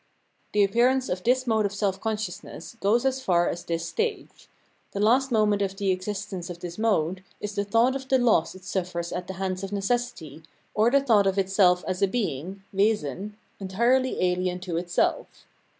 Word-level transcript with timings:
The 0.53 0.63
appearance 0.63 1.09
of 1.09 1.23
this 1.23 1.45
mode 1.45 1.63
of 1.67 1.75
self 1.75 2.01
consciousness 2.01 2.75
goes 2.79 3.05
as 3.05 3.21
far 3.21 3.47
as 3.47 3.63
this 3.63 3.85
stage. 3.85 4.49
The 4.93 4.99
last 4.99 5.31
moment 5.31 5.61
of 5.61 5.75
the 5.75 5.91
exist 5.91 6.33
ence 6.33 6.49
of 6.49 6.59
this 6.59 6.79
mode 6.79 7.23
is 7.39 7.53
the 7.53 7.63
thought 7.63 7.95
of 7.95 8.07
the 8.07 8.17
loss 8.17 8.55
it 8.55 8.65
suffers 8.65 9.11
at 9.13 9.27
the 9.27 9.33
hands 9.33 9.63
of 9.63 9.71
necessity, 9.71 10.41
or 10.73 10.89
the 10.89 11.01
thought 11.01 11.27
of 11.27 11.37
itself 11.37 11.83
as 11.87 12.01
a 12.01 12.07
being 12.07 12.63
(Wesen) 12.73 13.33
entirely 13.59 14.15
ahen 14.19 14.59
to 14.61 14.77
itself. 14.77 15.45